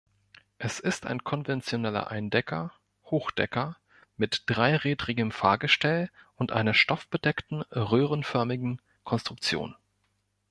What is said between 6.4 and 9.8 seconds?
einer stoffbedeckten röhrenförmigen Konstruktion.